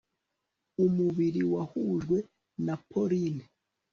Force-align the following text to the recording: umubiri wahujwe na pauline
umubiri 0.85 1.41
wahujwe 1.53 2.17
na 2.65 2.75
pauline 2.89 3.43